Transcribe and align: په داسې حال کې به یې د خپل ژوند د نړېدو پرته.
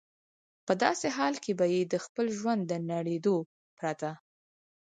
په 0.65 0.73
داسې 0.83 1.07
حال 1.15 1.35
کې 1.43 1.51
به 1.59 1.65
یې 1.73 1.81
د 1.93 1.95
خپل 2.05 2.25
ژوند 2.37 2.61
د 2.67 2.73
نړېدو 2.91 3.35
پرته. 3.77 4.11